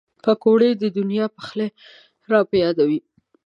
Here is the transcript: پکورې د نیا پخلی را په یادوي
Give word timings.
پکورې 0.23 0.69
د 0.79 0.83
نیا 1.09 1.25
پخلی 1.37 1.69
را 2.31 2.39
په 2.49 2.55
یادوي 2.63 2.99